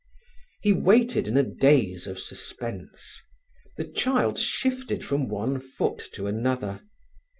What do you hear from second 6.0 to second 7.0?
to another.